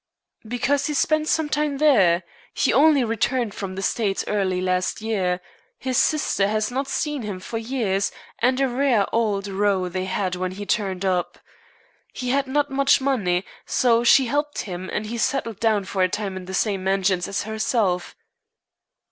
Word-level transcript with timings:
"Because 0.47 0.87
he 0.87 0.95
spent 0.95 1.27
some 1.27 1.47
time 1.47 1.77
there. 1.77 2.23
He 2.55 2.73
only 2.73 3.03
returned 3.03 3.53
from 3.53 3.75
the 3.75 3.83
States 3.83 4.25
early 4.27 4.59
last 4.59 4.99
year. 4.99 5.39
His 5.77 5.95
sister 5.95 6.47
has 6.47 6.71
not 6.71 6.87
seen 6.87 7.21
him 7.21 7.39
for 7.39 7.59
years, 7.59 8.11
and 8.39 8.59
a 8.59 8.67
rare 8.67 9.05
old 9.13 9.47
row 9.47 9.89
they 9.89 10.05
had 10.05 10.33
when 10.35 10.53
he 10.53 10.65
turned 10.65 11.05
up. 11.05 11.37
He 12.11 12.31
had 12.31 12.47
not 12.47 12.71
much 12.71 12.99
money, 12.99 13.45
so 13.67 14.03
she 14.03 14.25
helped 14.25 14.61
him, 14.61 14.89
and 14.91 15.05
he 15.05 15.19
settled 15.19 15.59
down 15.59 15.85
for 15.85 16.01
a 16.01 16.09
time 16.09 16.35
in 16.35 16.45
the 16.45 16.55
same 16.55 16.83
mansions 16.83 17.27
as 17.27 17.43
herself." 17.43 18.15